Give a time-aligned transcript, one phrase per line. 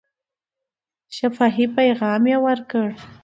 [1.15, 2.87] شفاهي پیغام یې ورکړ.